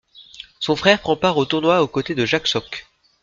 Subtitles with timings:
[0.59, 2.87] Son frère prend part au tournoi au côté de Jack Sock.